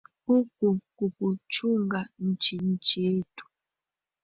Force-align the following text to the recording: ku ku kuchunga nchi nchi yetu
ku 0.23 0.35
ku 0.95 1.05
kuchunga 1.15 1.99
nchi 2.27 2.55
nchi 2.69 2.95
yetu 3.05 3.45